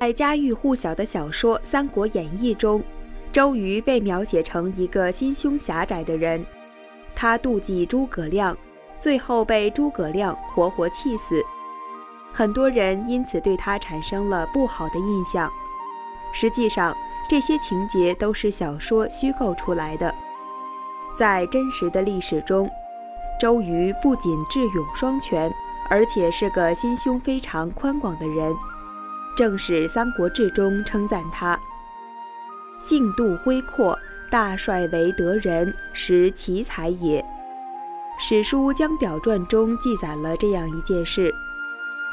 [0.00, 2.82] 在家喻户晓的小说《三国演义》中，
[3.32, 6.44] 周瑜被描写成一个心胸狭窄的人，
[7.14, 8.54] 他妒忌诸葛亮，
[9.00, 11.42] 最后被诸葛亮活活气死。
[12.32, 15.50] 很多人因此对他产生了不好的印象。
[16.34, 16.94] 实际上，
[17.28, 20.12] 这些情节都是小说虚构出来的。
[21.16, 22.68] 在真实的历史中，
[23.40, 25.50] 周瑜不仅智勇双全，
[25.88, 28.54] 而且是个心胸非常宽广的人。
[29.36, 31.58] 正是《三国志》中称赞他
[32.80, 33.98] “性度恢阔，
[34.30, 37.24] 大帅为德人，实奇才也”。
[38.16, 41.34] 史书《江表传》中记载了这样一件事：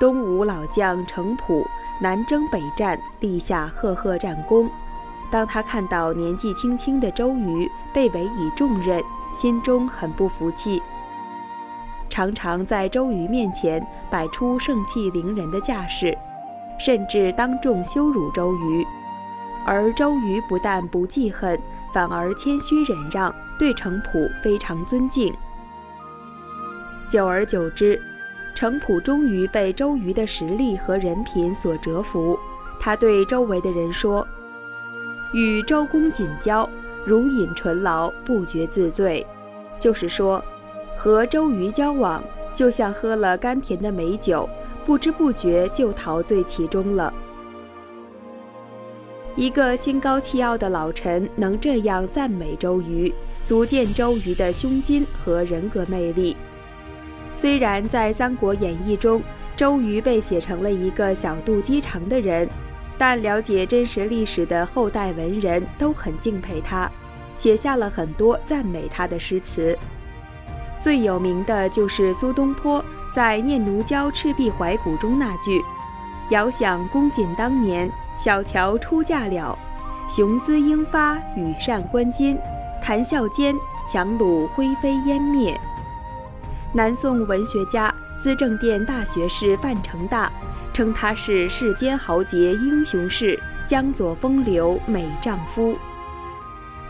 [0.00, 1.66] 东吴老将程普
[2.00, 4.70] 南征北战，立下赫赫战功。
[5.30, 9.02] 当他看到年纪轻轻的周瑜被委以重任，
[9.34, 10.82] 心中很不服气，
[12.08, 16.16] 常常在周瑜面前摆出盛气凌人的架势，
[16.84, 18.84] 甚至当众羞辱周瑜。
[19.64, 21.56] 而周瑜不但不记恨，
[21.94, 25.32] 反而谦虚忍让，对程普非常尊敬。
[27.08, 28.00] 久而久之，
[28.54, 32.36] 程普终于被周瑜的实力和人品所折服。
[32.80, 34.26] 他对周围的人说。
[35.32, 36.68] 与周公瑾交，
[37.06, 39.26] 如饮醇醪，不觉自醉。
[39.78, 40.44] 就是说，
[40.96, 44.48] 和周瑜交往，就像喝了甘甜的美酒，
[44.84, 47.12] 不知不觉就陶醉其中了。
[49.36, 53.12] 一个心高气傲的老臣能这样赞美周瑜，
[53.46, 56.36] 足见周瑜的胸襟和人格魅力。
[57.34, 59.22] 虽然在《三国演义》中，
[59.56, 62.48] 周瑜被写成了一个小肚鸡肠的人。
[62.98, 66.88] 但了解真实历史的后代文人都很敬佩他，
[67.34, 69.76] 写下了很多赞美他的诗词。
[70.82, 75.64] 最有名的就是苏东坡在《念奴娇·赤壁怀古》中那句
[76.30, 79.56] ：“遥想公瑾当年，小乔出嫁了，
[80.08, 82.36] 雄姿英发，羽扇纶巾，
[82.82, 83.54] 谈笑间，
[83.88, 85.58] 樯橹灰飞烟灭。”
[86.74, 90.30] 南宋文学家、资政殿大学士范成大。
[90.74, 95.76] 称他是世间豪杰英雄士，江左风流美丈夫。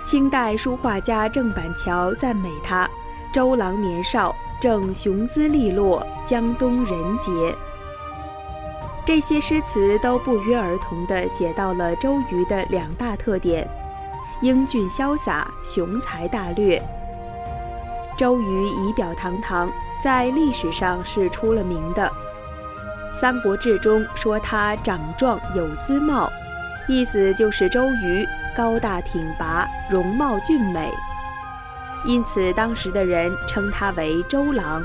[0.05, 2.89] 清代书画家郑板桥赞美他
[3.33, 7.57] ：“周郎年少，正雄姿利落，江东人杰。”
[9.07, 13.67] 这些诗词都不约而同地写到了周瑜的两大特点：
[14.43, 16.81] 英俊潇洒，雄才大略。
[18.17, 22.07] 周瑜仪表堂堂，在历史上是出了名的。
[23.19, 26.31] 《三国志》中说他长壮有姿貌，
[26.87, 28.27] 意思就是周瑜
[28.57, 30.93] 高大挺拔，容貌俊美，
[32.05, 34.85] 因此当时的人称他为周郎。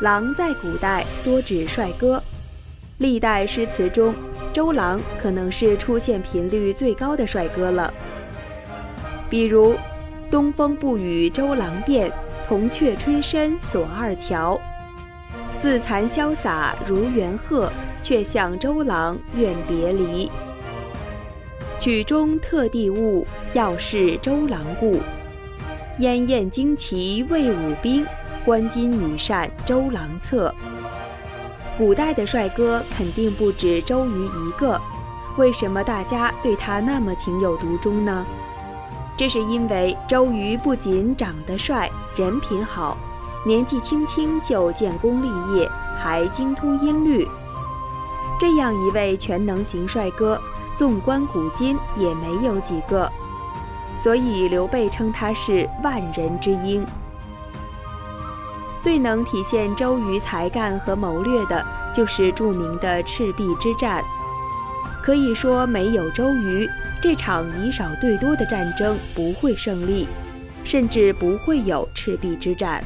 [0.00, 2.22] 郎在古代多指帅哥，
[2.98, 4.14] 历代诗词中，
[4.52, 7.92] 周郎可能是出现频率最高的帅哥了。
[9.28, 9.76] 比如
[10.30, 12.10] “东风不与周郎便，
[12.48, 14.58] 铜雀春深锁二乔。”
[15.60, 17.70] 自惭潇洒如元鹤，
[18.02, 20.30] 却向周郎愿别离。
[21.78, 24.98] 曲中特地误，要是周郎故。
[26.00, 28.06] 燕燕旌旗卫武兵，
[28.42, 30.54] 关金女扇周郎侧。
[31.76, 34.80] 古代的帅哥肯定不止周瑜一个，
[35.36, 38.24] 为什么大家对他那么情有独钟呢？
[39.14, 42.96] 这是因为周瑜不仅长得帅，人品好。
[43.44, 47.28] 年纪轻轻就建功立业，还精通音律，
[48.38, 50.40] 这样一位全能型帅哥，
[50.74, 53.10] 纵观古今也没有几个，
[54.02, 56.84] 所以刘备称他是万人之英。
[58.80, 64.02] 最能体现周瑜才干和谋略的，就是著名的赤壁之战。
[65.02, 66.66] 可以说，没有周瑜，
[67.02, 70.08] 这场以少对多的战争不会胜利，
[70.64, 72.82] 甚至不会有赤壁之战。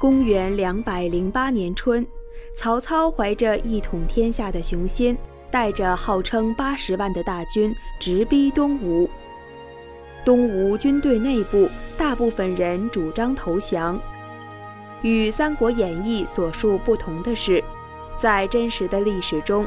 [0.00, 2.06] 公元两百零八年春，
[2.56, 5.16] 曹操怀着一统天下的雄心，
[5.50, 9.10] 带着号称八十万的大军直逼东吴。
[10.24, 14.00] 东吴军队内部大部分人主张投降。
[15.02, 17.62] 与《三国演义》所述不同的是，
[18.18, 19.66] 在真实的历史中，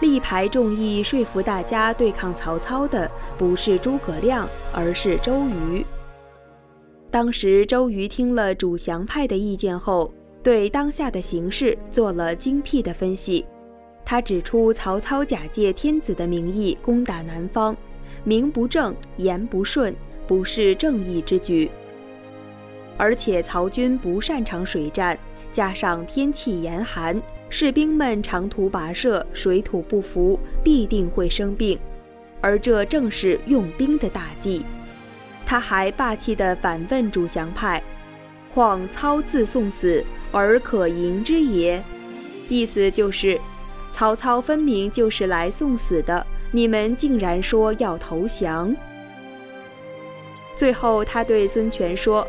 [0.00, 5.84] 力排众议说服大家对抗曹操的不是诸葛亮，而是周瑜。
[7.10, 10.10] 当时周瑜听了主降派的意见后，
[10.42, 13.44] 对当下的形势做了精辟的分析。
[14.02, 17.76] 他指出，曹操假借天子的名义攻打南方，
[18.24, 19.94] 名不正言不顺，
[20.26, 21.70] 不是正义之举。
[22.96, 25.18] 而且曹军不擅长水战，
[25.52, 31.78] 加上天气严寒，士兵们长途跋涉，水土不服，必定会生病，
[32.40, 34.64] 而这正是用兵的大忌。
[35.46, 37.82] 他还霸气地反问主降派
[38.54, 41.82] ：“况操自送死，而可迎之也？”
[42.48, 43.40] 意思就是，
[43.90, 48.74] 曹操分明就是来送死的，你们竟然说要投降。
[50.56, 52.26] 最后，他对孙权说：“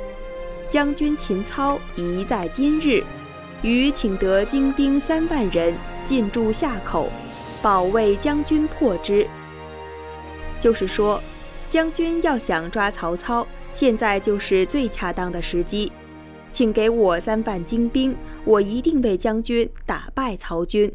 [0.70, 3.04] 将军秦操宜在今日。”
[3.64, 5.72] 余请得精兵三万人
[6.04, 7.10] 进驻夏口，
[7.62, 9.28] 保卫将军破之。
[10.60, 11.22] 就是说，
[11.70, 15.92] 将军要想抓曹操，现在就是最恰当的时机。
[16.52, 18.16] 请给我三万精兵，
[18.46, 20.92] 我一定为将军打败曹军。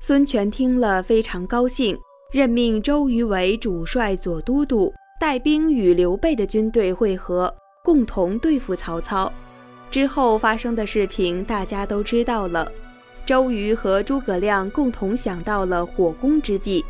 [0.00, 1.96] 孙权听了非常高兴，
[2.32, 9.32] 任命周瑜为主帅左都督，带兵与刘备的军队会合，共同对付曹操。
[9.90, 12.70] 之后发生的事情大家都知道了。
[13.24, 16.84] 周瑜和诸葛亮共同想到了火攻之计，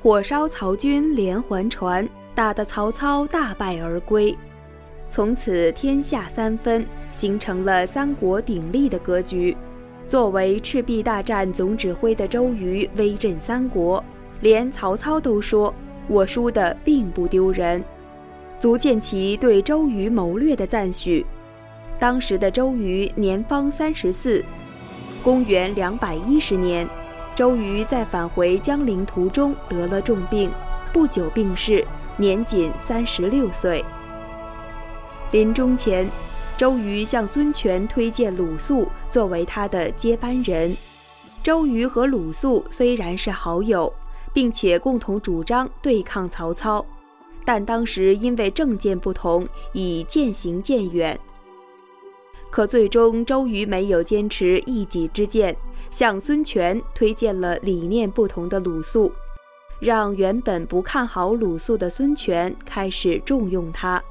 [0.00, 4.36] 火烧曹军连环船，打得曹操大败而归。
[5.08, 9.56] 从此天下三分，形成了三国鼎立的格局。
[10.08, 14.02] 作为赤壁大战总指挥的周瑜威震三国，
[14.40, 15.72] 连曹操都说
[16.08, 17.82] ：“我输的并不丢人。”
[18.58, 21.24] 足见其对周瑜谋略的赞许。
[21.98, 24.44] 当时的周瑜年方三十四，
[25.22, 26.88] 公元两百一十年，
[27.34, 30.50] 周瑜在返回江陵途中得了重病，
[30.92, 31.84] 不久病逝，
[32.16, 33.84] 年仅三十六岁。
[35.32, 36.08] 临终前，
[36.56, 40.74] 周瑜向孙权推荐鲁肃作为他的接班人。
[41.42, 43.92] 周瑜和鲁肃虽然是好友，
[44.36, 46.84] 并且共同主张对抗曹操，
[47.42, 51.18] 但当时因为政见不同，已渐行渐远。
[52.50, 55.56] 可最终，周瑜没有坚持一己之见，
[55.90, 59.10] 向孙权推荐了理念不同的鲁肃，
[59.80, 64.04] 让原本不看好鲁肃的孙权开始重用他。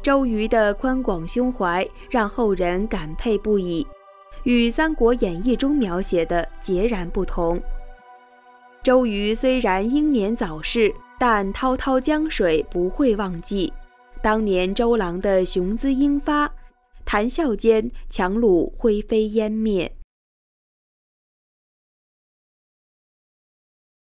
[0.00, 3.84] 周瑜的宽广胸怀让后人感佩不已，
[4.44, 7.60] 与《三国演义》中描写的截然不同。
[8.84, 13.72] 周瑜虽然英年早逝，但滔滔江水不会忘记
[14.20, 16.52] 当年周郎的雄姿英发。
[17.02, 19.90] 谈笑间，樯橹灰飞烟灭。